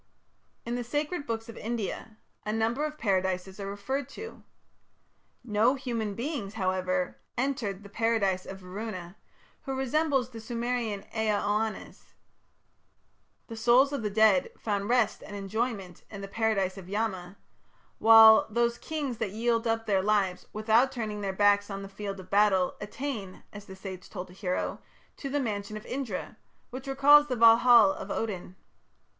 [0.65, 4.41] In the sacred books of India a number of Paradises are referred to.
[5.43, 9.15] No human beings, however, entered the Paradise of Varuna,
[9.65, 12.13] who resembles the Sumerian Ea Oannes.
[13.45, 17.37] The souls of the dead found rest and enjoyment in the Paradise of Yama,
[17.99, 22.19] while "those kings that yield up their lives, without turning their backs on the field
[22.19, 24.81] of battle, attain", as the sage told a hero,
[25.17, 26.37] "to the mansion of Indra",
[26.71, 28.55] which recalls the Valhal of Odin.